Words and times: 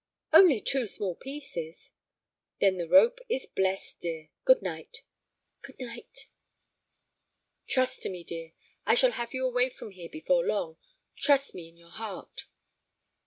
"Only 0.33 0.59
two 0.59 0.87
small 0.87 1.13
pieces." 1.13 1.91
"Then 2.59 2.79
the 2.79 2.87
rope 2.87 3.19
is 3.29 3.45
blessed, 3.45 3.99
dear. 3.99 4.29
Good 4.45 4.63
night." 4.63 5.03
"Good 5.61 5.79
night." 5.79 6.25
"Trust 7.67 8.01
to 8.01 8.09
me, 8.09 8.23
dear; 8.23 8.53
I 8.83 8.95
shall 8.95 9.11
have 9.11 9.35
you 9.35 9.45
away 9.45 9.69
from 9.69 9.91
here 9.91 10.09
before 10.11 10.43
long. 10.43 10.77
Trust 11.17 11.53
me 11.53 11.69
in 11.69 11.77
your 11.77 11.91
heart." 11.91 12.45